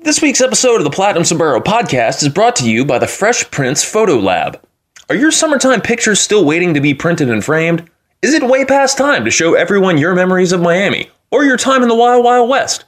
[0.00, 3.50] This week's episode of the Platinum Sombrero podcast is brought to you by the Fresh
[3.50, 4.64] Prince Photo Lab.
[5.08, 7.90] Are your summertime pictures still waiting to be printed and framed?
[8.22, 11.82] Is it way past time to show everyone your memories of Miami or your time
[11.82, 12.84] in the Wild Wild West?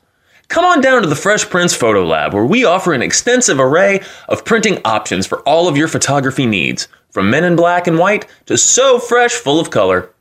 [0.47, 4.02] Come on down to the Fresh Prince Photo Lab where we offer an extensive array
[4.29, 8.29] of printing options for all of your photography needs, from men in black and white
[8.47, 10.15] to so fresh full of color.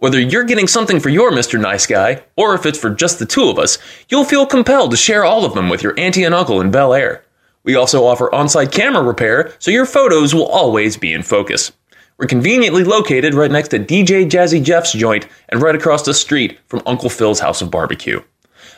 [0.00, 1.60] Whether you're getting something for your Mr.
[1.60, 3.76] Nice Guy, or if it's for just the two of us,
[4.08, 6.94] you'll feel compelled to share all of them with your auntie and uncle in Bel
[6.94, 7.22] Air.
[7.64, 11.70] We also offer on site camera repair, so your photos will always be in focus.
[12.16, 16.58] We're conveniently located right next to DJ Jazzy Jeff's joint and right across the street
[16.66, 18.22] from Uncle Phil's House of Barbecue.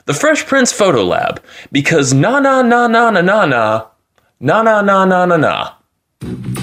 [0.07, 3.86] The Fresh Prince Photo Lab, because na na na na na na na,
[4.41, 6.62] na na na na na na.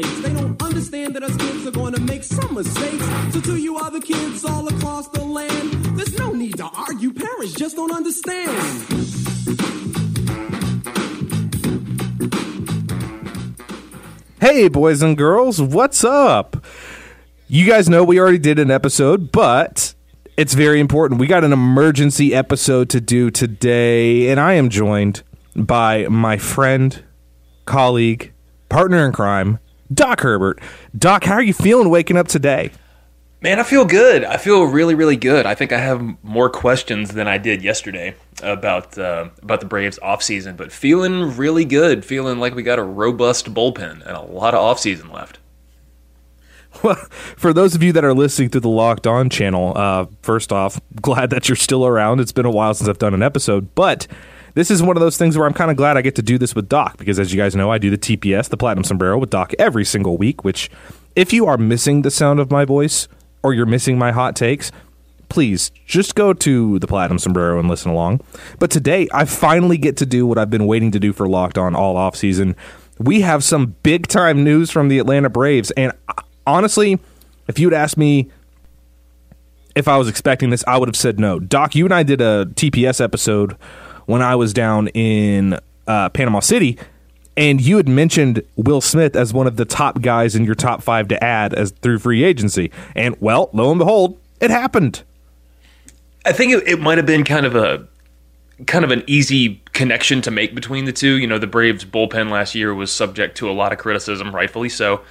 [0.00, 0.20] Place.
[0.20, 3.04] They don't understand that us kids are gonna make some mistakes.
[3.32, 7.12] So to you other kids all across the land, there's no need to argue.
[7.12, 8.50] Parents just don't understand.
[14.40, 16.62] Hey, boys and girls, what's up?
[17.48, 19.94] You guys know we already did an episode, but
[20.36, 21.20] it's very important.
[21.20, 25.22] We got an emergency episode to do today, and I am joined
[25.54, 27.02] by my friend,
[27.64, 28.34] colleague,
[28.68, 29.58] partner in crime,
[29.92, 30.60] Doc Herbert.
[30.96, 32.70] Doc, how are you feeling waking up today?
[33.42, 34.24] Man, I feel good.
[34.24, 35.44] I feel really, really good.
[35.46, 39.98] I think I have more questions than I did yesterday about uh, about the Braves
[40.02, 42.04] offseason, but feeling really good.
[42.04, 45.38] Feeling like we got a robust bullpen and a lot of offseason left.
[46.82, 46.96] Well,
[47.36, 50.78] for those of you that are listening through the Locked On channel, uh, first off,
[51.00, 52.20] glad that you're still around.
[52.20, 54.06] It's been a while since I've done an episode, but
[54.56, 56.38] this is one of those things where I'm kind of glad I get to do
[56.38, 59.18] this with Doc because, as you guys know, I do the TPS, the Platinum Sombrero,
[59.18, 60.44] with Doc every single week.
[60.44, 60.70] Which,
[61.14, 63.06] if you are missing the sound of my voice
[63.42, 64.72] or you're missing my hot takes,
[65.28, 68.22] please just go to the Platinum Sombrero and listen along.
[68.58, 71.58] But today, I finally get to do what I've been waiting to do for Locked
[71.58, 72.56] On all off season.
[72.98, 76.98] We have some big time news from the Atlanta Braves, and uh, honestly,
[77.46, 78.30] if you'd asked me
[79.74, 81.38] if I was expecting this, I would have said no.
[81.38, 83.58] Doc, you and I did a TPS episode
[84.06, 86.78] when I was down in uh, Panama City,
[87.36, 90.82] and you had mentioned Will Smith as one of the top guys in your top
[90.82, 92.70] five to add as through free agency.
[92.94, 95.02] And well, lo and behold, it happened.
[96.24, 97.86] I think it, it might have been kind of a
[98.66, 101.18] kind of an easy connection to make between the two.
[101.18, 104.70] You know, the Braves bullpen last year was subject to a lot of criticism, rightfully
[104.70, 105.02] so.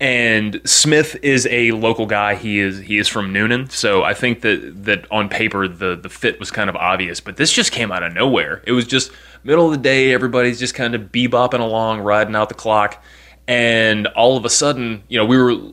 [0.00, 2.34] And Smith is a local guy.
[2.34, 6.08] He is he is from Newnan, so I think that that on paper the the
[6.08, 7.20] fit was kind of obvious.
[7.20, 8.62] But this just came out of nowhere.
[8.66, 9.12] It was just
[9.44, 10.12] middle of the day.
[10.12, 13.02] Everybody's just kind of bebopping along, riding out the clock,
[13.46, 15.72] and all of a sudden, you know, we were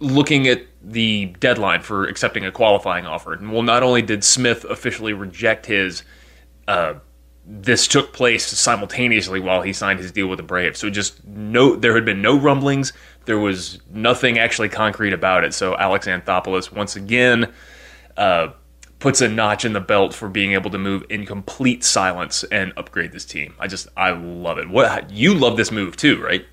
[0.00, 3.32] looking at the deadline for accepting a qualifying offer.
[3.32, 6.02] And well, not only did Smith officially reject his,
[6.68, 6.94] uh,
[7.46, 10.80] this took place simultaneously while he signed his deal with the Braves.
[10.80, 12.92] So just no, there had been no rumblings.
[13.26, 15.52] There was nothing actually concrete about it.
[15.52, 17.52] So Alex Anthopoulos once again
[18.16, 18.48] uh,
[18.98, 22.72] puts a notch in the belt for being able to move in complete silence and
[22.76, 23.54] upgrade this team.
[23.58, 24.68] I just I love it.
[24.68, 26.44] What you love this move too, right?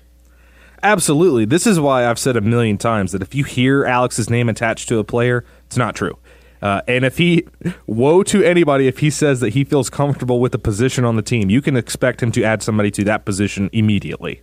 [0.82, 1.46] Absolutely.
[1.46, 4.86] This is why I've said a million times that if you hear Alex's name attached
[4.90, 6.18] to a player, it's not true.
[6.60, 7.46] Uh, and if he,
[7.86, 11.22] woe to anybody if he says that he feels comfortable with a position on the
[11.22, 14.42] team, you can expect him to add somebody to that position immediately.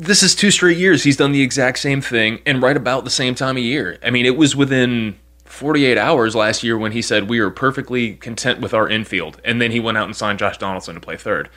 [0.00, 3.10] This is two straight years he's done the exact same thing and right about the
[3.10, 3.98] same time of year.
[4.02, 8.14] I mean, it was within 48 hours last year when he said we are perfectly
[8.14, 11.18] content with our infield, and then he went out and signed Josh Donaldson to play
[11.18, 11.50] third.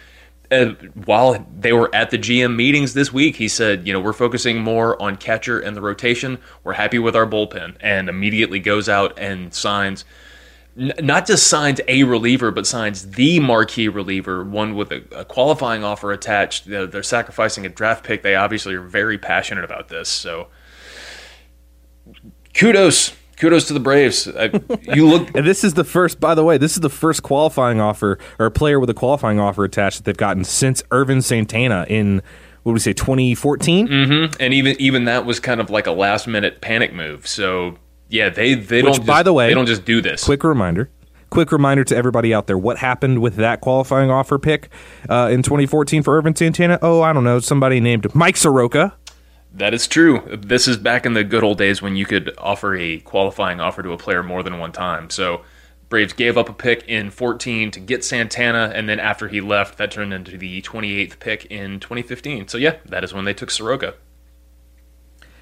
[0.51, 0.73] Uh,
[1.05, 4.61] while they were at the GM meetings this week, he said, you know, we're focusing
[4.61, 6.37] more on catcher and the rotation.
[6.65, 10.03] We're happy with our bullpen, and immediately goes out and signs.
[10.77, 15.25] N- not just signs a reliever, but signs the marquee reliever, one with a, a
[15.25, 16.65] qualifying offer attached.
[16.65, 18.23] They're, they're sacrificing a draft pick.
[18.23, 20.09] They obviously are very passionate about this.
[20.09, 20.47] So,
[22.55, 24.27] kudos, kudos to the Braves.
[24.27, 24.45] I,
[24.95, 27.79] you look And this is the first, by the way, this is the first qualifying
[27.79, 32.23] offer or player with a qualifying offer attached that they've gotten since Ervin Santana in
[32.63, 33.87] what would we say 2014?
[33.87, 34.41] Mm-hmm.
[34.41, 37.27] And even even that was kind of like a last minute panic move.
[37.27, 37.77] So
[38.13, 39.05] yeah, they they Which, don't.
[39.07, 40.23] by just- the way, they don't just do this.
[40.23, 40.89] Quick reminder.
[41.31, 44.69] Quick reminder to everybody out there: what happened with that qualifying offer pick
[45.09, 46.77] uh, in 2014 for Ervin Santana?
[46.83, 48.93] Oh, I don't know, somebody named Mike Soroka.
[49.51, 50.21] That is true.
[50.31, 53.81] This is back in the good old days when you could offer a qualifying offer
[53.81, 55.09] to a player more than one time.
[55.09, 55.41] So
[55.89, 59.77] Braves gave up a pick in 14 to get Santana, and then after he left,
[59.79, 62.47] that turned into the 28th pick in 2015.
[62.47, 63.95] So yeah, that is when they took Soroka.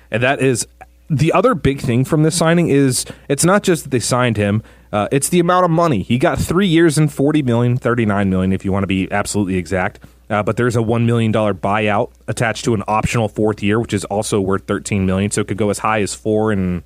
[0.10, 0.68] And that is
[1.12, 4.64] the other big thing from this signing is it's not just that they signed him,
[4.94, 6.04] uh, it's the amount of money.
[6.04, 9.58] He got three years and 40 million, 39 million if you want to be absolutely
[9.58, 10.00] exact.
[10.30, 14.06] Uh, but there's a $1 million buyout attached to an optional fourth year, which is
[14.06, 15.30] also worth 13 million.
[15.30, 16.84] So it could go as high as four and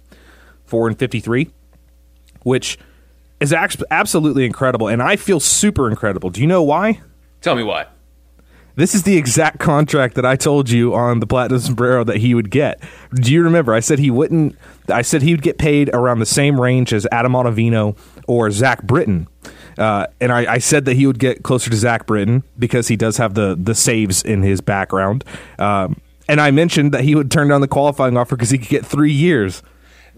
[0.66, 1.52] four and 53,
[2.42, 2.80] which
[3.40, 4.88] is absolutely incredible.
[4.88, 6.32] And I feel super incredible.
[6.32, 7.02] Do you know why?
[7.42, 7.86] Tell me why.
[8.76, 12.34] This is the exact contract that I told you on the Platinum Sombrero that he
[12.36, 12.82] would get.
[13.14, 13.74] Do you remember?
[13.74, 14.58] I said he wouldn't.
[14.90, 18.84] I said he would get paid around the same range as Adam Ottavino or Zack
[18.84, 19.28] Britton.
[19.78, 22.96] Uh, and I, I said that he would get closer to Zack Britton because he
[22.96, 25.24] does have the the saves in his background.
[25.58, 28.70] Um, and I mentioned that he would turn down the qualifying offer because he could
[28.70, 29.64] get three years.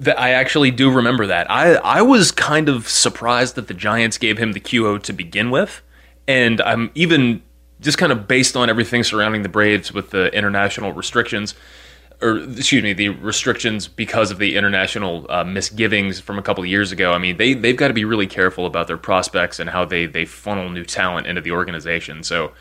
[0.06, 1.50] I actually do remember that.
[1.50, 5.52] I I was kind of surprised that the Giants gave him the QO to begin
[5.52, 5.82] with,
[6.28, 7.42] and I'm even
[7.80, 11.56] just kind of based on everything surrounding the Braves with the international restrictions,
[12.22, 16.70] or excuse me, the restrictions because of the international uh, misgivings from a couple of
[16.70, 17.14] years ago.
[17.14, 20.06] I mean, they they've got to be really careful about their prospects and how they
[20.06, 22.24] they funnel new talent into the organization.
[22.24, 22.54] So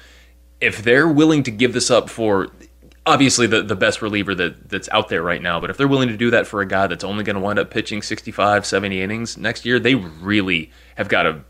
[0.61, 2.49] if they're willing to give this up for
[3.07, 6.09] obviously the, the best reliever that, that's out there right now, but if they're willing
[6.09, 9.01] to do that for a guy that's only going to wind up pitching 65, 70
[9.01, 11.41] innings next year, they really have got to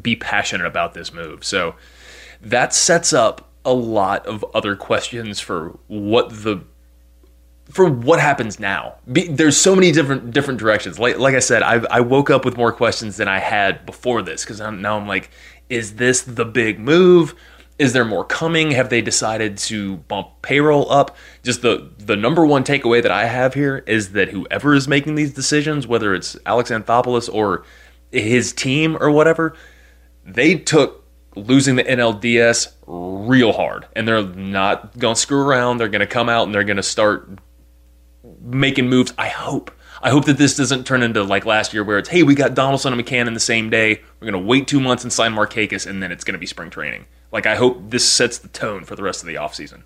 [0.00, 1.44] be passionate about this move.
[1.44, 1.74] So
[2.44, 6.62] that sets up a lot of other questions for what the
[7.70, 8.94] for what happens now.
[9.10, 10.98] Be, there's so many different different directions.
[10.98, 14.22] Like like I said, I I woke up with more questions than I had before
[14.22, 15.30] this because now I'm like,
[15.68, 17.34] is this the big move?
[17.78, 18.70] Is there more coming?
[18.70, 21.16] Have they decided to bump payroll up?
[21.42, 25.14] Just the the number one takeaway that I have here is that whoever is making
[25.14, 27.64] these decisions, whether it's Alex Anthopoulos or
[28.12, 29.56] his team or whatever,
[30.24, 31.03] they took
[31.36, 35.78] losing the NLDS real hard, and they're not going to screw around.
[35.78, 37.28] They're going to come out and they're going to start
[38.40, 39.12] making moves.
[39.18, 39.70] I hope.
[40.02, 42.54] I hope that this doesn't turn into like last year, where it's hey, we got
[42.54, 44.02] Donaldson and McCann in the same day.
[44.20, 46.46] We're going to wait two months and sign Markakis, and then it's going to be
[46.46, 47.06] spring training.
[47.32, 49.82] Like I hope this sets the tone for the rest of the offseason.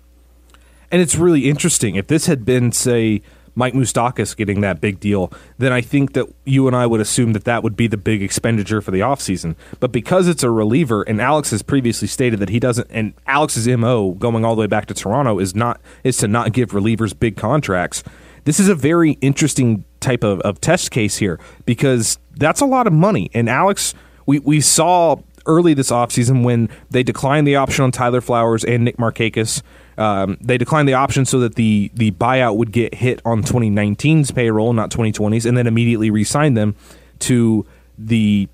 [0.91, 1.95] And it's really interesting.
[1.95, 3.21] If this had been, say,
[3.59, 7.33] Mike Moustakas getting that big deal, then I think that you and I would assume
[7.33, 9.55] that that would be the big expenditure for the offseason.
[9.81, 13.67] But because it's a reliever, and Alex has previously stated that he doesn't, and Alex's
[13.67, 17.17] MO going all the way back to Toronto is not is to not give relievers
[17.17, 18.01] big contracts.
[18.45, 22.87] This is a very interesting type of, of test case here because that's a lot
[22.87, 23.29] of money.
[23.33, 23.93] And Alex,
[24.25, 28.85] we, we saw early this offseason when they declined the option on Tyler Flowers and
[28.85, 29.61] Nick Markakis.
[29.99, 34.31] Um, they declined the option so that the the buyout would get hit on 2019's
[34.31, 36.75] payroll, not 2020's, and then immediately re-signed them
[37.19, 37.65] to
[37.97, 38.47] the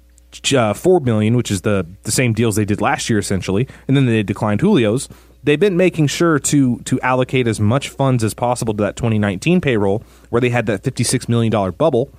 [0.56, 3.95] uh, four million, which is the the same deals they did last year essentially, and
[3.95, 5.07] then they declined Julio's.
[5.44, 9.62] They've been making sure to to allocate as much funds as possible to that 2019
[9.62, 12.10] payroll, where they had that 56 million dollar bubble.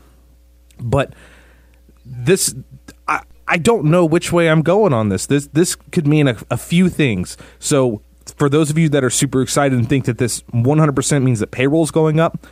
[0.78, 1.14] But
[2.04, 2.54] this,
[3.48, 5.26] I, don't know which way I'm going on this.
[5.26, 7.36] This this could mean a, a few things.
[7.58, 8.02] So
[8.36, 11.50] for those of you that are super excited and think that this 100% means that
[11.50, 12.46] payroll is going up,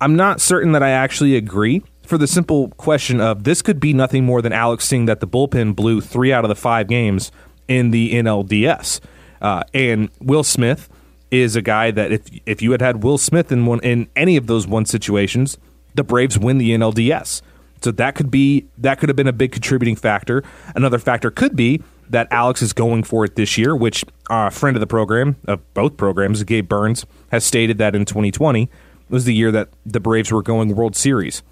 [0.00, 1.82] I'm not certain that I actually agree.
[2.04, 5.28] For the simple question of this could be nothing more than Alex seeing that the
[5.28, 7.30] bullpen blew three out of the five games
[7.68, 8.98] in the NLDS,
[9.40, 10.88] uh, and Will Smith
[11.30, 14.36] is a guy that if if you had had Will Smith in one in any
[14.36, 15.56] of those one situations,
[15.94, 17.42] the Braves win the NLDS.
[17.82, 20.42] So that could be that could have been a big contributing factor.
[20.74, 21.80] Another factor could be
[22.10, 25.74] that Alex is going for it this year, which a friend of the program of
[25.74, 28.68] both programs, Gabe Burns, has stated that in 2020
[29.08, 31.42] was the year that the Braves were going World Series.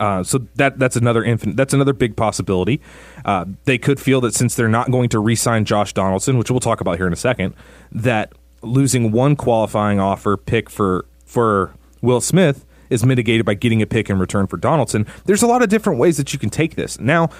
[0.00, 2.80] Uh, so that that's another infinite that's another big possibility.
[3.24, 6.58] Uh, they could feel that since they're not going to re-sign Josh Donaldson, which we'll
[6.58, 7.54] talk about here in a second,
[7.92, 13.86] that losing one qualifying offer pick for for Will Smith is mitigated by getting a
[13.86, 15.06] pick in return for Donaldson.
[15.24, 16.98] There's a lot of different ways that you can take this.
[17.00, 17.30] Now,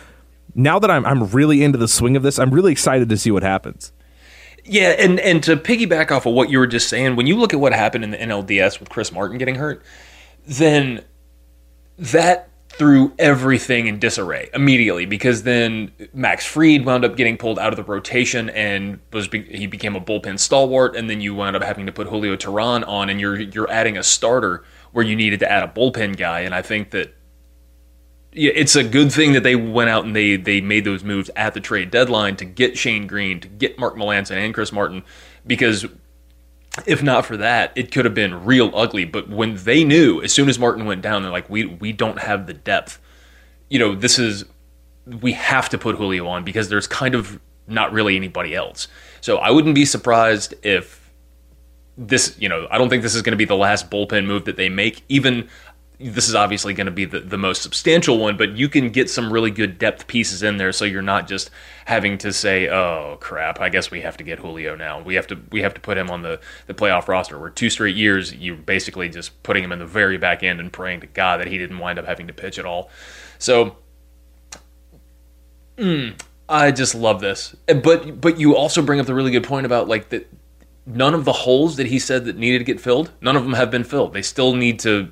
[0.57, 3.31] now that I'm I'm really into the swing of this, I'm really excited to see
[3.31, 3.93] what happens.
[4.65, 7.53] Yeah, and and to piggyback off of what you were just saying, when you look
[7.53, 9.83] at what happened in the NLDS with Chris Martin getting hurt,
[10.47, 11.05] then
[11.99, 17.73] that threw everything in disarray immediately because then Max Fried wound up getting pulled out
[17.73, 21.63] of the rotation and was he became a bullpen stalwart and then you wound up
[21.63, 25.41] having to put Julio Teheran on and you're you're adding a starter where you needed
[25.41, 27.16] to add a bullpen guy and I think that
[28.37, 31.55] it's a good thing that they went out and they they made those moves at
[31.55, 35.03] the trade deadline to get Shane Greene, to get Mark Melancon and Chris Martin
[35.47, 35.87] because
[36.85, 39.07] if not for that, it could have been real ugly.
[39.07, 42.19] But when they knew, as soon as Martin went down, they're like, we we don't
[42.19, 43.01] have the depth.
[43.71, 44.45] You know, this is
[45.07, 48.89] we have to put Julio on because there's kind of not really anybody else.
[49.21, 51.11] So I wouldn't be surprised if
[51.97, 54.45] this, you know, I don't think this is going to be the last bullpen move
[54.45, 55.03] that they make.
[55.09, 55.49] Even
[55.99, 59.09] this is obviously going to be the, the most substantial one, but you can get
[59.09, 61.51] some really good depth pieces in there, so you're not just
[61.87, 65.01] having to say, "Oh crap, I guess we have to get Julio now.
[65.01, 67.71] We have to we have to put him on the, the playoff roster." Where two
[67.71, 71.07] straight years, you're basically just putting him in the very back end and praying to
[71.07, 72.91] God that he didn't wind up having to pitch at all.
[73.39, 73.77] So,
[75.79, 77.57] mm, I just love this.
[77.67, 80.31] But but you also bring up the really good point about like that.
[80.89, 83.55] None of the holes that he said that needed to get filled, none of them
[83.55, 84.13] have been filled.
[84.13, 85.11] They still need to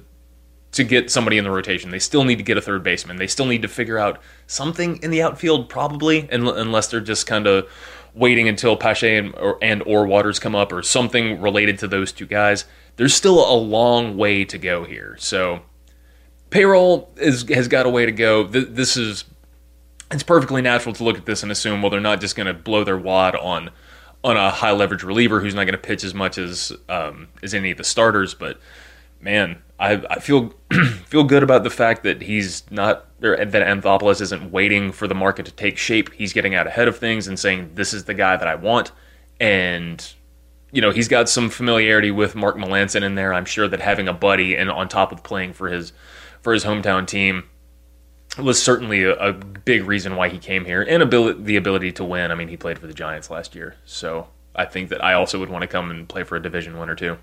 [0.74, 1.90] to get somebody in the rotation.
[1.90, 3.16] They still need to get a third baseman.
[3.16, 7.46] They still need to figure out something in the outfield, probably, unless they're just kind
[7.46, 7.68] of
[8.14, 12.12] waiting until Pache and or, and or Waters come up or something related to those
[12.12, 12.64] two guys.
[12.96, 15.16] There's still a long way to go here.
[15.18, 15.62] So
[16.50, 18.44] payroll is has got a way to go.
[18.44, 19.24] This is
[20.10, 22.54] it's perfectly natural to look at this and assume well they're not just going to
[22.54, 23.70] blow their wad on
[24.22, 27.52] on a high leverage reliever who's not going to pitch as much as um, as
[27.52, 28.58] any of the starters, but
[29.24, 30.54] man, I, I feel
[31.06, 35.14] feel good about the fact that he's not or that Anthopoulos isn't waiting for the
[35.14, 36.12] market to take shape.
[36.12, 38.92] He's getting out ahead of things and saying this is the guy that I want.
[39.40, 40.06] And
[40.70, 43.32] you know he's got some familiarity with Mark Melancon in there.
[43.32, 45.92] I'm sure that having a buddy and on top of playing for his
[46.42, 47.44] for his hometown team
[48.38, 52.04] was certainly a, a big reason why he came here and ability, the ability to
[52.04, 52.30] win.
[52.30, 55.38] I mean, he played for the Giants last year, so I think that I also
[55.38, 57.16] would want to come and play for a division one or two.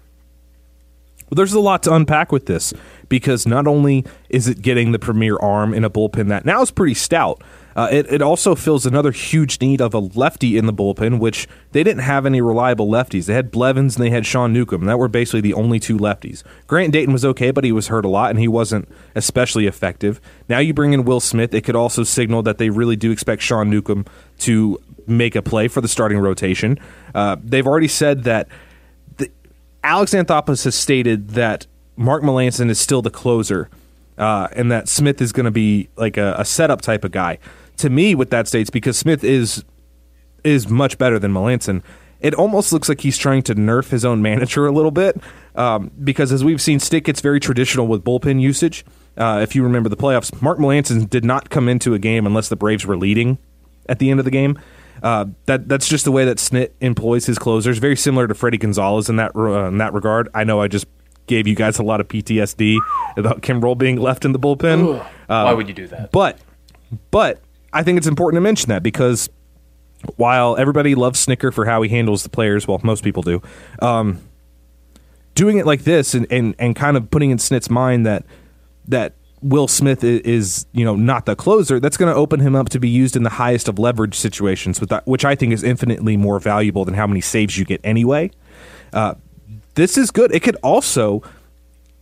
[1.31, 2.73] Well, there's a lot to unpack with this
[3.07, 6.71] because not only is it getting the premier arm in a bullpen that now is
[6.71, 7.41] pretty stout,
[7.73, 11.47] uh, it, it also fills another huge need of a lefty in the bullpen, which
[11.71, 13.27] they didn't have any reliable lefties.
[13.27, 16.43] They had Blevins and they had Sean Newcomb, that were basically the only two lefties.
[16.67, 20.19] Grant Dayton was okay, but he was hurt a lot and he wasn't especially effective.
[20.50, 23.41] Now you bring in Will Smith, it could also signal that they really do expect
[23.41, 24.03] Sean Newcomb
[24.39, 26.77] to make a play for the starting rotation.
[27.15, 28.50] Uh, they've already said that
[29.83, 33.69] Alex Anthopoulos has stated that Mark Melancon is still the closer,
[34.17, 37.39] uh, and that Smith is going to be like a, a, setup type of guy.
[37.77, 39.63] To me, what that states, because Smith is
[40.43, 41.83] is much better than Melancon,
[42.19, 45.19] it almost looks like he's trying to nerf his own manager a little bit.
[45.55, 48.85] Um, because as we've seen, Stick gets very traditional with bullpen usage.
[49.17, 52.50] Uh, if you remember the playoffs, Mark Melancon did not come into a game unless
[52.50, 53.38] the Braves were leading
[53.89, 54.57] at the end of the game.
[55.01, 57.77] Uh, that that's just the way that Snit employs his closers.
[57.79, 60.29] Very similar to Fredi Gonzalez in that uh, in that regard.
[60.34, 60.86] I know I just
[61.27, 62.77] gave you guys a lot of PTSD
[63.17, 65.00] about Kimbrel being left in the bullpen.
[65.00, 66.12] Uh, Why would you do that?
[66.12, 66.39] But
[67.10, 67.41] but
[67.74, 69.29] I think it's important to mention that because
[70.17, 73.41] while everybody loves Snitker for how he handles the players, well, most people do.
[73.81, 74.20] Um,
[75.36, 78.25] doing it like this and, and, and kind of putting in Snit's mind that
[78.88, 82.69] that Will Smith is, you know, not the closer, that's going to open him up
[82.69, 86.39] to be used in the highest of leverage situations, which I think is infinitely more
[86.39, 88.31] valuable than how many saves you get anyway.
[88.93, 89.15] Uh,
[89.75, 90.33] this is good.
[90.33, 91.24] It could also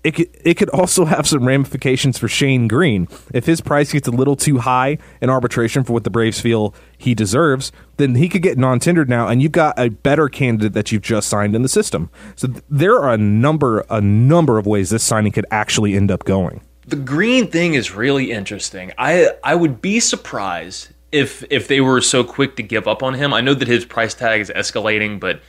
[0.03, 3.07] it could, it could also have some ramifications for Shane Greene.
[3.33, 6.73] If his price gets a little too high in arbitration for what the Braves feel
[6.97, 10.91] he deserves, then he could get non-tendered now, and you've got a better candidate that
[10.91, 12.09] you've just signed in the system.
[12.37, 16.11] So th- there are a number a number of ways this signing could actually end
[16.11, 18.91] up going the green thing is really interesting.
[18.97, 23.13] I I would be surprised if if they were so quick to give up on
[23.13, 23.33] him.
[23.33, 25.41] I know that his price tag is escalating, but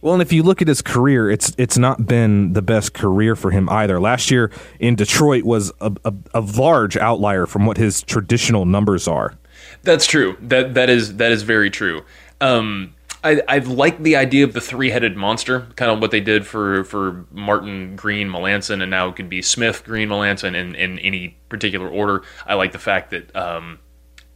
[0.00, 3.36] well, and if you look at his career, it's it's not been the best career
[3.36, 4.00] for him either.
[4.00, 9.06] Last year in Detroit was a, a, a large outlier from what his traditional numbers
[9.06, 9.38] are.
[9.82, 10.36] That's true.
[10.40, 12.02] That that is that is very true.
[12.40, 16.46] Um, I, I like the idea of the three-headed monster, kind of what they did
[16.46, 20.98] for, for Martin Greene Melancon, and now it could be Smith Greene Melancon in, in
[21.00, 22.22] any particular order.
[22.46, 23.78] I like the fact that um,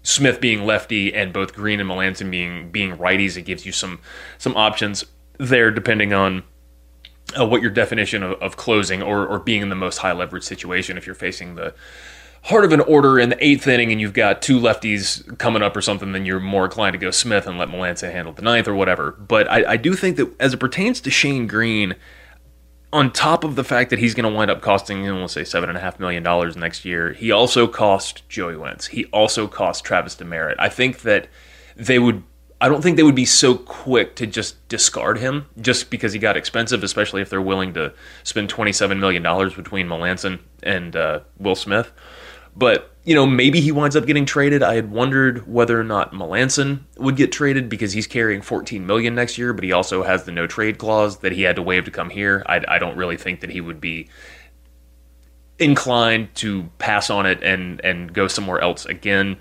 [0.02, 4.00] Smith being lefty and both Greene and Melancon being being righties, it gives you some
[4.36, 5.04] some options
[5.38, 6.42] there depending on
[7.38, 10.44] uh, what your definition of, of closing or, or being in the most high leverage
[10.44, 10.98] situation.
[10.98, 11.74] If you're facing the
[12.44, 15.74] heart of an order in the eighth inning and you've got two lefties coming up
[15.74, 18.68] or something, then you're more inclined to go Smith and let Melancon handle the ninth
[18.68, 19.12] or whatever.
[19.12, 21.94] But I, I do think that as it pertains to Shane Greene,
[22.92, 25.42] on top of the fact that he's going to wind up costing, know, we'll say
[25.42, 28.86] seven and a half million dollars next year, he also cost Joey Wentz.
[28.86, 30.56] He also cost Travis Demeritte.
[30.58, 31.26] I think that
[31.74, 32.22] they would.
[32.60, 36.20] I don't think they would be so quick to just discard him just because he
[36.20, 41.20] got expensive, especially if they're willing to spend twenty-seven million dollars between Melancon and uh,
[41.38, 41.90] Will Smith.
[42.56, 44.62] But you know, maybe he winds up getting traded.
[44.62, 49.14] I had wondered whether or not Melancon would get traded because he's carrying 14 million
[49.14, 51.84] next year, but he also has the no trade clause that he had to waive
[51.84, 52.42] to come here.
[52.46, 54.08] I, I don't really think that he would be
[55.58, 59.36] inclined to pass on it and and go somewhere else again.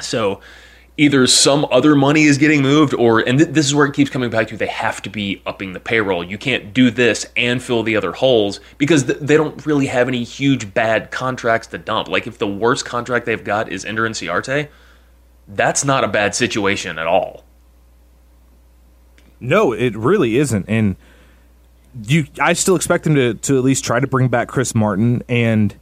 [0.00, 0.40] So
[0.96, 4.10] either some other money is getting moved or and th- this is where it keeps
[4.10, 6.22] coming back to they have to be upping the payroll.
[6.22, 10.08] You can't do this and fill the other holes because th- they don't really have
[10.08, 12.08] any huge bad contracts to dump.
[12.08, 14.68] Like if the worst contract they've got is Ender Inciarte
[15.48, 17.44] that's not a bad situation at all.
[19.40, 20.64] No, it really isn't.
[20.68, 20.96] And
[22.02, 25.22] you I still expect them to, to at least try to bring back Chris Martin
[25.28, 25.78] and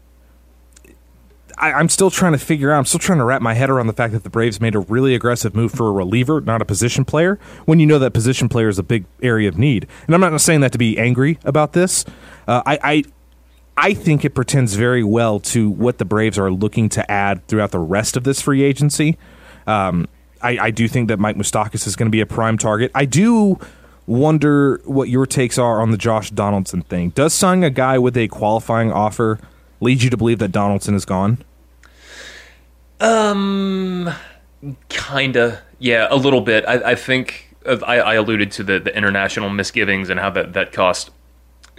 [1.58, 3.86] I, I'm still trying to figure out I'm still trying to wrap my head around
[3.86, 6.64] the fact that the Braves made a really aggressive move for a reliever, not a
[6.64, 9.86] position player, when you know that position player is a big area of need.
[10.06, 12.04] And I'm not saying that to be angry about this.
[12.46, 13.04] Uh, I, I
[13.74, 17.70] I think it pretends very well to what the Braves are looking to add throughout
[17.70, 19.16] the rest of this free agency.
[19.66, 20.08] Um,
[20.42, 22.90] I, I do think that Mike Moustakas is going to be a prime target.
[22.94, 23.58] I do
[24.06, 27.10] wonder what your takes are on the Josh Donaldson thing.
[27.10, 29.38] Does signing a guy with a qualifying offer
[29.82, 31.44] lead you to believe that Donaldson is gone?
[33.00, 34.08] Um,
[34.88, 36.64] kinda, yeah, a little bit.
[36.66, 40.72] I, I think I, I alluded to the, the international misgivings and how that that
[40.72, 41.10] cost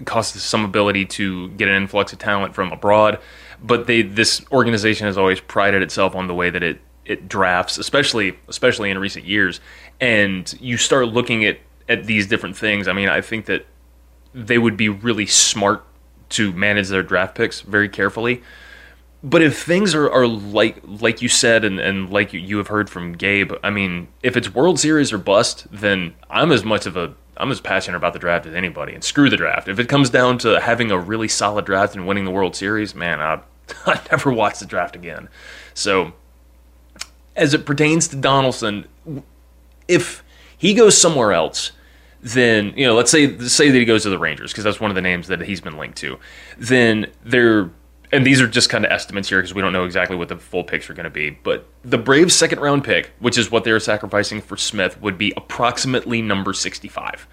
[0.06, 3.20] costs some ability to get an influx of talent from abroad.
[3.62, 7.78] But they this organization has always prided itself on the way that it it drafts,
[7.78, 9.62] especially especially in recent years.
[10.02, 12.88] And you start looking at at these different things.
[12.88, 13.66] I mean, I think that
[14.34, 15.86] they would be really smart
[16.34, 18.44] to manage their draft picks very carefully.
[19.24, 22.68] But if things are, are like like you said and, and like you, you have
[22.68, 26.86] heard from Gabe, I mean, if it's World Series or bust, then I'm as much
[26.86, 28.94] of a I'm as passionate about the draft as anybody.
[28.94, 29.68] And screw the draft.
[29.68, 32.94] If it comes down to having a really solid draft and winning the World Series,
[32.94, 33.39] man, I
[33.86, 35.30] I never watch the draft again.
[35.74, 36.13] So
[37.36, 38.86] as it pertains to Donaldson,
[39.88, 40.24] if
[40.58, 41.72] he goes somewhere else,
[42.24, 44.90] then you know, let's say say that he goes to the Rangers because that's one
[44.90, 46.18] of the names that he's been linked to.
[46.58, 47.70] Then they're
[48.14, 50.38] and these are just kind of estimates here because we don't know exactly what the
[50.38, 51.32] full picks are going to be.
[51.32, 55.34] But the Braves' second round pick, which is what they're sacrificing for Smith, would be
[55.36, 57.28] approximately number 65.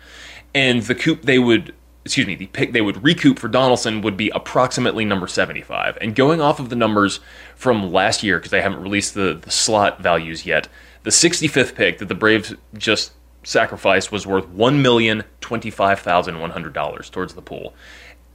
[0.55, 1.75] And the coop they would,
[2.07, 5.99] excuse me, the pick they would recoup for Donaldson would be approximately number 75.
[6.01, 7.21] And going off of the numbers
[7.55, 10.67] from last year, because they haven't released the, the slot values yet,
[11.03, 17.75] the 65th pick that the Braves just sacrificed was worth $1,025,100 towards the pool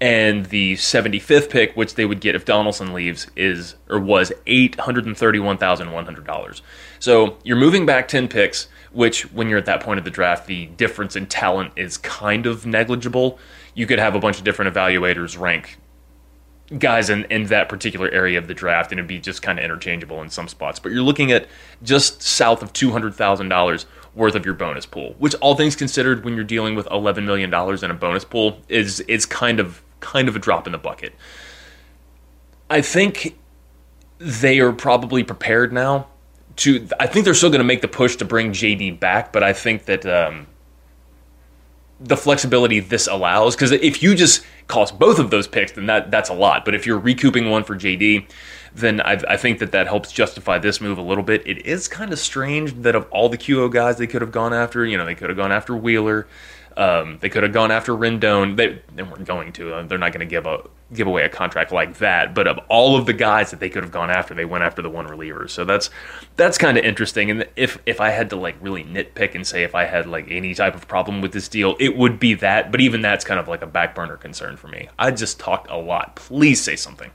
[0.01, 4.79] and the 75th pick, which they would get if Donaldson leaves, is or was eight
[4.79, 6.61] hundred and thirty-one thousand one hundred dollars.
[6.99, 10.47] So you're moving back ten picks, which when you're at that point of the draft,
[10.47, 13.39] the difference in talent is kind of negligible.
[13.73, 15.77] You could have a bunch of different evaluators rank
[16.79, 19.65] guys in, in that particular area of the draft, and it'd be just kind of
[19.65, 20.79] interchangeable in some spots.
[20.79, 21.47] But you're looking at
[21.83, 25.75] just south of two hundred thousand dollars worth of your bonus pool, which all things
[25.75, 29.59] considered, when you're dealing with eleven million dollars in a bonus pool, is is kind
[29.59, 31.13] of kind of a drop in the bucket.
[32.69, 33.37] I think
[34.17, 36.07] they are probably prepared now
[36.57, 36.87] to.
[36.99, 39.53] I think they're still going to make the push to bring JD back, but I
[39.53, 40.47] think that um,
[41.99, 46.11] the flexibility this allows, because if you just cost both of those picks, then that
[46.11, 46.65] that's a lot.
[46.65, 48.27] But if you're recouping one for JD,
[48.75, 51.47] then I, I, think that that helps justify this move a little bit.
[51.47, 54.53] It is kind of strange that of all the QO guys they could have gone
[54.53, 56.27] after, you know, they could have gone after Wheeler.
[56.77, 58.57] Um, they could have gone after Rendon.
[58.57, 59.75] They, they weren't going to.
[59.75, 62.35] Uh, they're not going to give a give away a contract like that.
[62.35, 64.81] But of all of the guys that they could have gone after, they went after
[64.81, 65.47] the one reliever.
[65.47, 65.89] So that's
[66.35, 67.31] that's kind of interesting.
[67.31, 70.29] And if if I had to like really nitpick and say if I had like
[70.29, 72.71] any type of problem with this deal, it would be that.
[72.71, 74.89] But even that's kind of like a back burner concern for me.
[74.99, 76.17] I just talked a lot.
[76.17, 77.11] Please say something.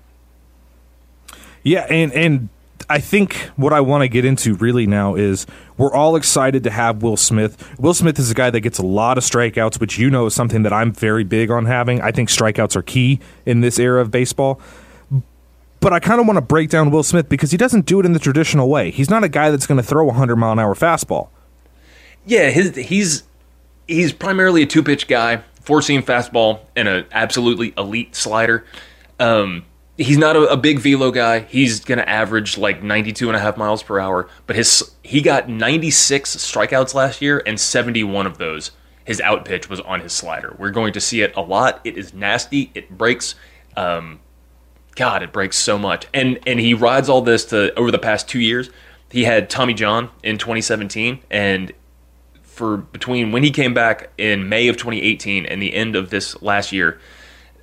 [1.62, 2.48] Yeah, and and
[2.88, 5.46] I think what I want to get into really now is
[5.76, 7.78] we're all excited to have Will Smith.
[7.78, 10.34] Will Smith is a guy that gets a lot of strikeouts, which you know is
[10.34, 12.00] something that I'm very big on having.
[12.00, 14.60] I think strikeouts are key in this era of baseball.
[15.80, 18.06] But I kind of want to break down Will Smith because he doesn't do it
[18.06, 18.90] in the traditional way.
[18.90, 21.28] He's not a guy that's going to throw a 100 mile an hour fastball.
[22.26, 23.22] Yeah, his, he's
[23.86, 28.64] he's primarily a two pitch guy, four seam fastball, and an absolutely elite slider.
[29.18, 29.64] Um,
[30.00, 31.40] he's not a, a, big velo guy.
[31.40, 35.20] He's going to average like 92 and a half miles per hour, but his he
[35.20, 38.72] got 96 strikeouts last year and 71 of those
[39.10, 40.54] his out pitch was on his slider.
[40.56, 41.80] We're going to see it a lot.
[41.82, 42.70] It is nasty.
[42.74, 43.34] It breaks.
[43.76, 44.20] Um,
[44.94, 46.06] God, it breaks so much.
[46.14, 48.70] And and he rides all this to over the past two years.
[49.10, 51.72] He had Tommy John in 2017, and
[52.42, 56.40] for between when he came back in May of 2018 and the end of this
[56.40, 57.00] last year,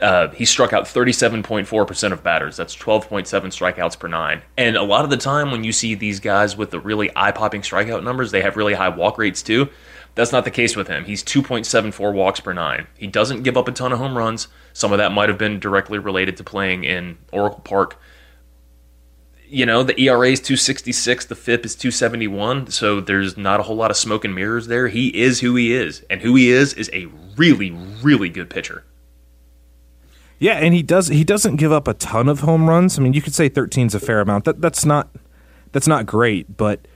[0.02, 2.56] uh, he struck out 37.4% of batters.
[2.58, 4.42] That's 12.7 strikeouts per nine.
[4.58, 7.32] And a lot of the time, when you see these guys with the really eye
[7.32, 9.70] popping strikeout numbers, they have really high walk rates too.
[10.16, 11.06] That's not the case with him.
[11.06, 12.88] He's 2.74 walks per nine.
[12.98, 14.48] He doesn't give up a ton of home runs.
[14.74, 18.00] Some of that might have been directly related to playing in Oracle Park.
[19.48, 23.78] You know, the ERA is 266, the FIP is 271, so there's not a whole
[23.78, 24.90] lot of smoke and mirrors there.
[24.90, 27.08] He is who he is, and who he is is a
[27.38, 28.84] really, really good pitcher.
[30.40, 33.00] Yeah, and he does he doesn't give up a ton of home runs.
[33.00, 34.46] I mean, you could say 13 is a fair amount.
[34.46, 35.10] That that's not
[35.72, 36.88] that's not great, but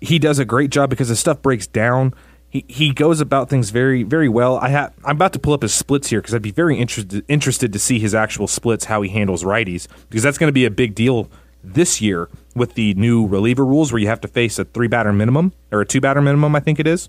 [0.00, 2.14] he does a great job because his stuff breaks down
[2.54, 4.56] he, he goes about things very very well.
[4.58, 7.24] I have I'm about to pull up his splits here because I'd be very interested
[7.28, 10.64] interested to see his actual splits, how he handles righties, because that's going to be
[10.64, 11.28] a big deal
[11.64, 15.12] this year with the new reliever rules where you have to face a three batter
[15.12, 17.08] minimum or a two batter minimum, I think it is.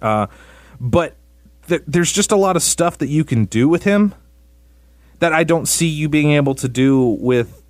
[0.00, 0.28] Uh,
[0.80, 1.16] but
[1.66, 4.14] th- there's just a lot of stuff that you can do with him
[5.18, 7.62] that I don't see you being able to do with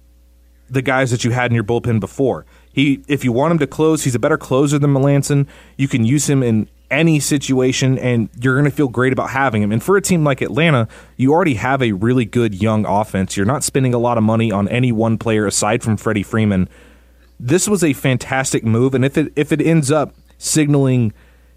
[0.70, 2.44] the guys that you had in your bullpen before.
[2.72, 5.46] He, if you want him to close, he's a better closer than Melancon.
[5.76, 9.62] You can use him in any situation, and you're going to feel great about having
[9.62, 9.72] him.
[9.72, 13.36] And for a team like Atlanta, you already have a really good young offense.
[13.36, 16.68] You're not spending a lot of money on any one player aside from Freddie Freeman.
[17.40, 21.12] This was a fantastic move, and if it if it ends up signaling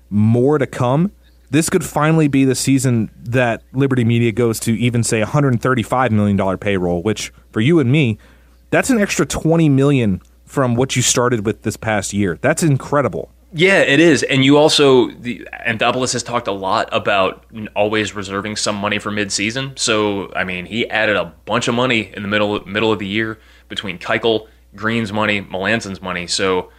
[0.09, 1.11] more to come,
[1.51, 6.37] this could finally be the season that Liberty Media goes to even say 135 million
[6.37, 8.17] dollar payroll, which for you and me,
[8.69, 12.39] that's an extra 20 million from what you started with this past year.
[12.41, 13.31] That's incredible.
[13.53, 14.23] Yeah, it is.
[14.23, 19.11] And you also, the, Anthopoulos has talked a lot about always reserving some money for
[19.11, 19.77] midseason.
[19.77, 23.07] So, I mean, he added a bunch of money in the middle middle of the
[23.07, 26.27] year between Keuchel, Greene's money, Melancon's money.
[26.27, 26.71] So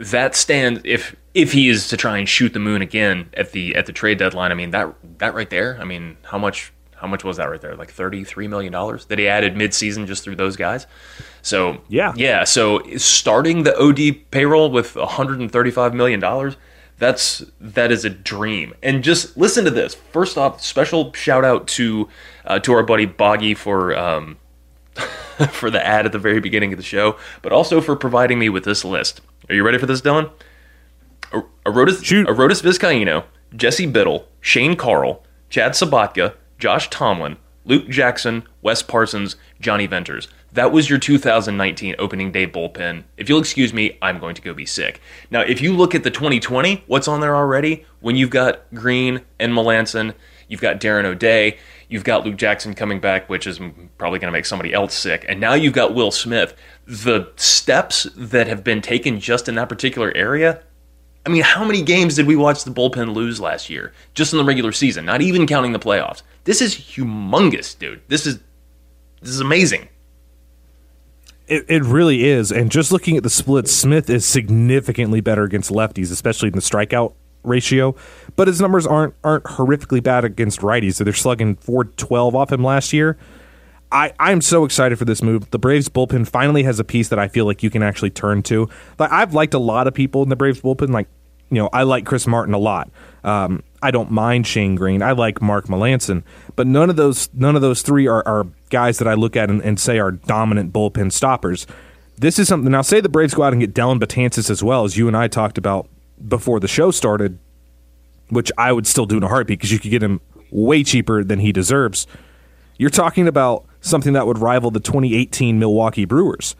[0.00, 3.76] that stands if if he is to try and shoot the moon again at the
[3.76, 4.50] at the trade deadline.
[4.50, 5.78] I mean that that right there.
[5.80, 7.76] I mean, how much how much was that right there?
[7.76, 10.86] Like thirty three million dollars that he added midseason just through those guys.
[11.42, 12.44] So yeah, yeah.
[12.44, 16.56] So starting the OD payroll with 135 million dollars,
[16.98, 18.74] that's that is a dream.
[18.82, 19.94] And just listen to this.
[19.94, 22.08] First off, special shout out to
[22.46, 24.38] uh, to our buddy Boggy for um,
[25.50, 28.48] for the ad at the very beginning of the show, but also for providing me
[28.48, 29.20] with this list.
[29.50, 30.30] Are you ready for this, Dylan?
[31.66, 32.28] Arodys, Shoot.
[32.28, 33.24] Vizcaino,
[33.56, 40.28] Jesse Biddle, Shane Carle, Chad Sobotka, Josh Tomlin, Luke Jackson, Wes Parsons, Jonny Venters.
[40.52, 43.02] That was your 2019 opening day bullpen.
[43.16, 45.00] If you'll excuse me, I'm going to go be sick.
[45.32, 47.84] Now, if you look at the 2020, what's on there already?
[47.98, 50.14] When you've got Greene and Melancon,
[50.50, 51.56] you've got Darren O'Day,
[51.88, 53.58] you've got Luke Jackson coming back, which is
[53.96, 56.54] probably going to make somebody else sick, and now you've got Will Smith.
[56.86, 60.62] The steps that have been taken just in that particular area.
[61.24, 64.38] I mean, how many games did we watch the bullpen lose last year, just in
[64.38, 65.04] the regular season?
[65.04, 66.22] Not even counting the playoffs.
[66.44, 68.00] This is humongous, dude.
[68.08, 68.40] This is
[69.20, 69.88] this is amazing.
[71.46, 72.50] It, it really is.
[72.50, 76.60] And just looking at the split, Smith is significantly better against lefties, especially in the
[76.60, 77.94] strikeout ratio.
[78.36, 80.94] But his numbers aren't aren't horrifically bad against righties.
[80.94, 83.18] So they're slugging 412 off him last year.
[83.92, 85.50] I, I'm so excited for this move.
[85.50, 88.42] The Braves bullpen finally has a piece that I feel like you can actually turn
[88.44, 88.68] to.
[88.98, 90.90] Like I've liked a lot of people in the Braves bullpen.
[90.90, 91.08] Like,
[91.50, 92.88] you know, I like Chris Martin a lot.
[93.24, 95.02] Um, I don't mind Shane Greene.
[95.02, 96.22] I like Mark Melancon,
[96.54, 99.50] but none of those none of those three are, are guys that I look at
[99.50, 101.66] and, and, say are dominant bullpen stoppers.
[102.16, 102.70] This is something.
[102.70, 105.16] Now, say the Braves go out and get Dellin Betances as well as you and
[105.16, 105.88] I talked about
[106.26, 107.38] before the show started,
[108.28, 111.24] which I would still do in a heartbeat because you could get him way cheaper
[111.24, 112.06] than he deserves.
[112.78, 116.56] You're talking about something that would rival the 2018 Milwaukee Brewers.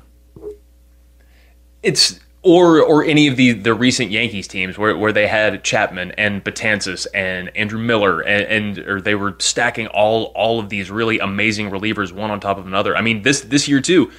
[1.82, 6.12] It's or or any of the the recent Yankees teams where, where they had Chapman
[6.12, 10.90] and Betances and Andrew Miller and, and or they were stacking all all of these
[10.90, 12.96] really amazing relievers one on top of another.
[12.96, 14.10] I mean this this year too,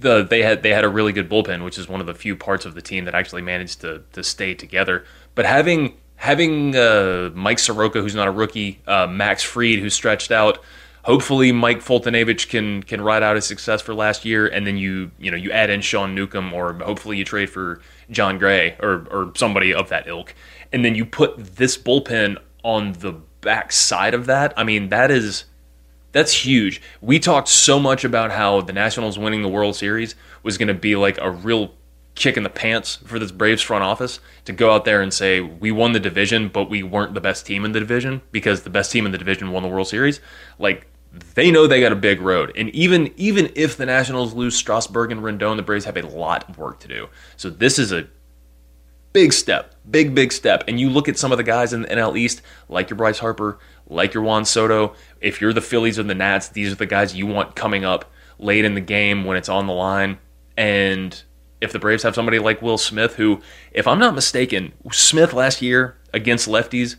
[0.00, 2.34] the they had they had a really good bullpen, which is one of the few
[2.34, 5.04] parts of the team that actually managed to to stay together.
[5.34, 10.30] But having having uh, Mike Soroka, who's not a rookie, uh, Max Fried, who's stretched
[10.30, 10.58] out
[11.02, 15.10] hopefully Mike Foltynewicz can can ride out his success for last year, and then you
[15.18, 19.06] you know you add in Sean Newcomb, or hopefully you trade for Jon Gray or
[19.10, 20.34] or somebody of that ilk,
[20.72, 24.52] and then you put this bullpen on the back side of that.
[24.56, 25.44] I mean that is
[26.12, 26.82] that's huge.
[27.00, 30.74] We talked so much about how the Nationals winning the World Series was going to
[30.74, 31.72] be like a real
[32.14, 35.40] kick in the pants for this Braves front office to go out there and say
[35.40, 38.70] we won the division, but we weren't the best team in the division because the
[38.70, 40.20] best team in the division won the World Series.
[40.58, 40.86] Like
[41.34, 45.10] they know they got a big road, and even even if the Nationals lose Strasburg
[45.10, 47.08] and Rendon, the Braves have a lot of work to do.
[47.36, 48.06] So this is a
[49.12, 50.64] big step, big big step.
[50.68, 53.18] And you look at some of the guys in the NL East, like your Bryce
[53.18, 53.58] Harper,
[53.90, 54.94] like your Juan Soto.
[55.20, 58.10] If you're the Phillies or the Nats, these are the guys you want coming up
[58.38, 60.18] late in the game when it's on the line.
[60.56, 61.20] And
[61.60, 63.40] if the Braves have somebody like Will Smith, who,
[63.72, 66.96] if I'm not mistaken, Smith last year against lefties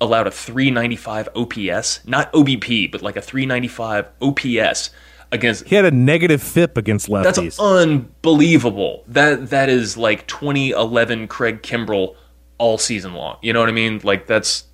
[0.00, 4.90] allowed a 395 OPS, not OBP, but like a 395 OPS
[5.30, 5.66] against.
[5.66, 7.34] He had a negative FIP against lefties.
[7.34, 9.04] That's unbelievable.
[9.06, 12.16] That that is like 2011 Craig Kimbrel
[12.58, 13.38] all season long.
[13.42, 14.00] You know what I mean?
[14.02, 14.64] Like that's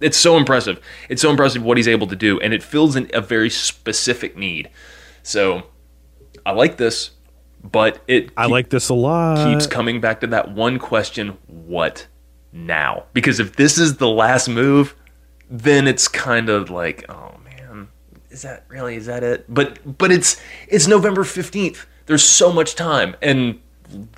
[0.00, 0.80] it's so impressive.
[1.08, 4.36] It's so impressive what he's able to do, and it fills in a very specific
[4.36, 4.70] need.
[5.22, 5.64] So
[6.44, 7.10] I like this,
[7.62, 9.46] but it I like this a lot.
[9.46, 12.06] keeps coming back to that one question: What
[12.52, 13.04] now?
[13.12, 14.94] Because if this is the last move,
[15.48, 17.88] then it's kind of like, oh man,
[18.30, 18.96] is that really?
[18.96, 19.44] Is that it?
[19.52, 21.86] But but it's it's November fifteenth.
[22.06, 23.60] There's so much time, and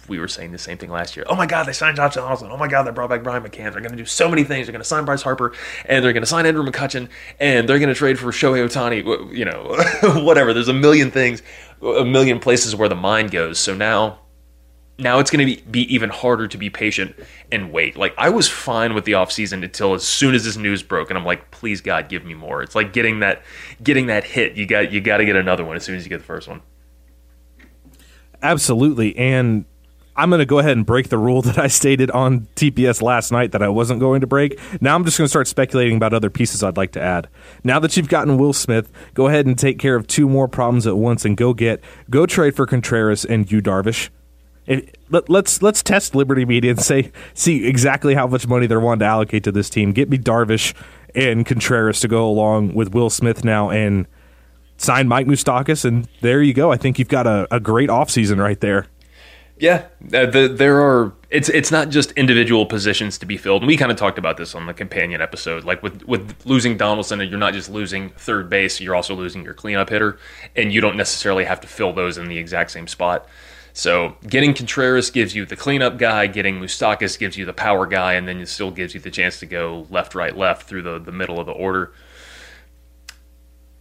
[0.09, 1.25] we were saying the same thing last year.
[1.29, 2.51] Oh my God, they signed Josh Donaldson.
[2.51, 3.73] Oh my God, they brought back Brian McCann.
[3.73, 4.67] They're going to do so many things.
[4.67, 5.53] They're going to sign Bryce Harper,
[5.87, 7.09] and they're going to sign Andrew McCutchen,
[7.41, 9.35] and they're going to trade for Shohei Ohtani.
[9.35, 10.53] You know, whatever.
[10.53, 11.43] There's a million things,
[11.83, 13.59] a million places where the mind goes.
[13.59, 14.21] So now,
[14.99, 17.15] now it's going to be, be even harder to be patient
[17.51, 17.97] and wait.
[17.97, 21.19] Like I was fine with the offseason until as soon as this news broke, and
[21.19, 22.63] I'm like, please God, give me more.
[22.63, 23.43] It's like getting that,
[23.83, 24.57] getting that hit.
[24.57, 26.49] You got, you got to get another one as soon as you get the first
[26.49, 26.63] one.
[28.43, 29.17] Absolutely.
[29.17, 29.65] And
[30.15, 33.33] I'm going to go ahead and break the rule that I stated on TPS last
[33.33, 34.59] night that I wasn't going to break.
[34.81, 37.29] Now I'm just going to start speculating about other pieces I'd like to add.
[37.65, 40.87] Now that you've gotten Will Smith, go ahead and take care of two more problems
[40.87, 44.11] at once and go get go trade for Contreras and Yu Darvish.
[45.11, 49.01] Let, let's let's test Liberty Media and say see exactly how much money they're wanting
[49.01, 49.93] to allocate to this team.
[49.93, 50.73] Get me Darvish
[51.15, 54.07] and Contreras to go along with Will Smith now and
[54.83, 56.73] sign Mike Moustakas, and there you go.
[56.73, 58.87] I think you've got a, a great offseason right there.
[59.59, 61.13] Yeah, uh, the, there are.
[61.31, 63.63] It's it's not just individual positions to be filled.
[63.63, 65.65] And we kind of talked about this on the companion episode.
[65.65, 69.55] Like with with losing Donaldson, you're not just losing third base, you're also losing your
[69.55, 70.19] cleanup hitter,
[70.57, 73.29] and you don't necessarily have to fill those in the exact same spot.
[73.73, 78.15] So getting Contreras gives you the cleanup guy, getting Moustakas gives you the power guy,
[78.15, 80.99] and then it still gives you the chance to go left, right, left through the,
[80.99, 81.93] the middle of the order.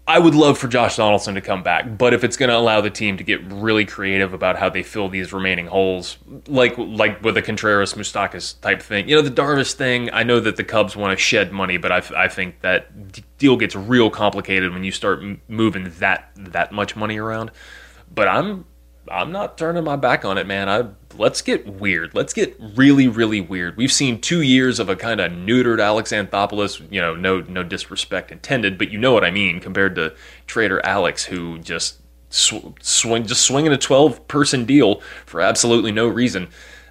[0.08, 2.82] I would love for Josh Donaldson to come back, but if it's going to allow
[2.82, 7.22] the team to get really creative about how they fill these remaining holes, like like
[7.24, 10.10] with a Contreras Moustakas type thing, you know, the Darvish thing.
[10.12, 13.56] I know that the Cubs want to shed money, but I, I think that deal
[13.58, 17.52] gets real complicated when you start moving that that much money around.
[18.14, 18.66] But I'm
[19.12, 20.69] I'm not turning my back on it, man.
[20.69, 22.13] I let's get weird.
[22.13, 23.78] Let's get really, really weird.
[23.78, 26.91] We've seen two years of a kind of neutered Alex Anthopoulos.
[26.91, 29.60] You know, no no disrespect intended, but you know what I mean.
[29.60, 30.15] Compared to
[30.47, 36.08] Trader Alex, who just sw- swing just swinging a twelve person deal for absolutely no
[36.08, 36.47] reason.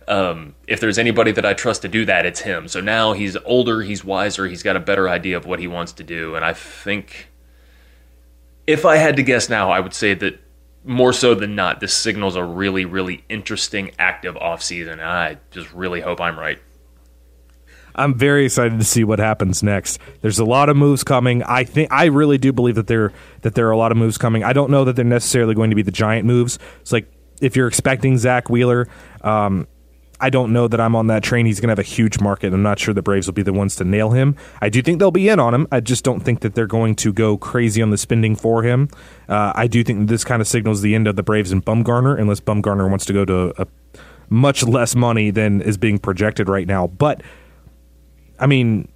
[0.06, 2.68] Um, if there's anybody that I trust to do that, it's him.
[2.68, 5.92] So now he's older, he's wiser, he's got a better idea of what he wants
[5.94, 7.28] to do, and I think.
[8.66, 10.38] If I had to guess now, I would say that
[10.85, 15.01] more so than not, this signals a really, really interesting, active offseason.
[15.01, 16.59] I just really hope I'm right.
[17.95, 19.99] I'm very excited to see what happens next.
[20.23, 21.43] There's a lot of moves coming.
[21.43, 23.12] I think I really do believe that there
[23.43, 24.45] that there are a lot of moves coming.
[24.45, 26.59] I don't know that they're necessarily going to be the giant moves.
[26.81, 28.88] It's like if you're expecting Zack Wheeler,
[29.23, 29.66] um,
[30.20, 31.46] I don't know that I'm on that train.
[31.46, 32.52] He's going to have a huge market.
[32.52, 34.37] I'm not sure the Braves will be the ones to nail him.
[34.61, 35.66] I do think they'll be in on him.
[35.72, 38.88] I just don't think that they're going to go crazy on the spending for him.
[39.28, 42.18] Uh, I do think this kind of signals the end of the Braves and Bumgarner,
[42.18, 43.66] unless Bumgarner wants to go to a
[44.28, 46.87] much less money than is being projected right now.
[46.87, 47.22] But
[48.38, 48.88] I mean,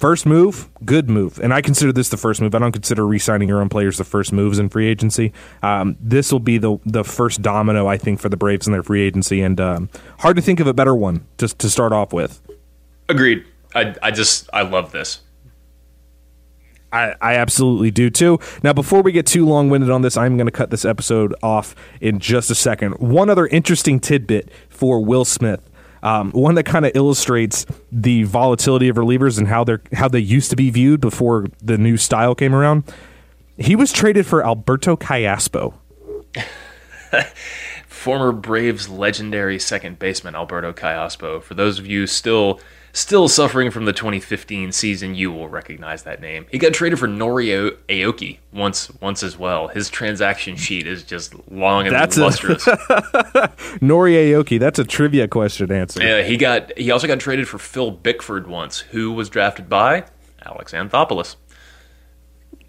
[0.00, 2.54] First move, good move, and I consider this the first move.
[2.54, 5.30] I don't consider re-signing your own players the first moves in free agency.
[5.62, 8.82] Um, this will be the the first domino, I think, for the Braves in their
[8.82, 12.14] free agency, and um, hard to think of a better one just to start off
[12.14, 12.40] with.
[13.10, 13.44] Agreed.
[13.74, 15.20] I I just I love this.
[16.92, 18.38] I, I absolutely do too.
[18.62, 21.34] Now, before we get too long winded on this, I'm going to cut this episode
[21.42, 22.94] off in just a second.
[22.94, 25.69] One other interesting tidbit for Will Smith.
[26.02, 30.20] Um, one that kind of illustrates the volatility of relievers and how they're how they
[30.20, 32.84] used to be viewed before the new style came around.
[33.58, 35.74] He was traded for Alberto Callaspo.
[37.86, 41.42] Former Braves legendary second baseman Alberto Callaspo.
[41.42, 42.60] For those of you still
[42.92, 46.46] still suffering from the 2015 season, you will recognize that name.
[46.50, 49.68] He got traded for Norio Aoki once once as well.
[49.68, 52.64] His transaction sheet is just long and That's a- lustrous.
[53.80, 56.02] Nori Aoki, that's a trivia question answer.
[56.02, 60.04] Yeah, he got he also got traded for Phil Bickford once, who was drafted by
[60.44, 61.36] Alex Anthopoulos.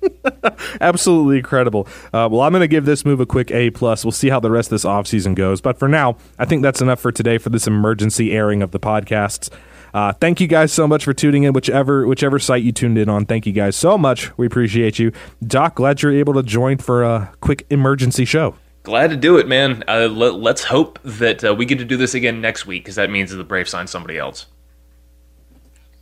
[0.82, 1.88] Absolutely incredible.
[2.14, 4.04] Uh, well, I'm going to give this move a quick A plus.
[4.04, 5.62] We'll see how the rest of this offseason goes.
[5.62, 8.80] But for now, I think that's enough for today for this emergency airing of the
[8.80, 9.50] podcasts.
[9.94, 13.10] Uh, thank you guys so much for tuning in, whichever whichever site you tuned in
[13.10, 13.26] on.
[13.26, 14.36] Thank you guys so much.
[14.38, 15.12] We appreciate you,
[15.46, 15.76] Doc.
[15.76, 18.56] Glad you're able to join for a quick emergency show.
[18.84, 19.84] Glad to do it, man.
[19.88, 22.96] Uh, let, us hope that uh, we get to do this again next week because
[22.96, 24.48] that means that the Braves sign somebody else.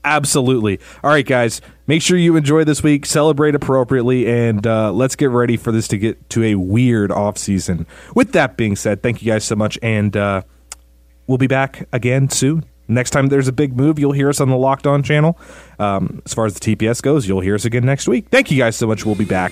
[0.06, 0.80] Absolutely.
[1.04, 1.60] All right, guys.
[1.88, 5.88] Make sure you enjoy this week, celebrate appropriately, and uh, let's get ready for this
[5.89, 7.86] to get to a weird off season.
[8.15, 10.43] With that being said, thank you guys so much, and uh,
[11.28, 12.63] we'll be back again soon.
[12.89, 15.38] Next time there's a big move, you'll hear us on the Locked On channel.
[15.78, 18.28] Um, as far as the TPS goes, you'll hear us again next week.
[18.30, 19.06] Thank you guys so much.
[19.06, 19.52] We'll be back.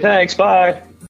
[0.00, 0.34] Thanks.
[0.34, 0.82] Bye.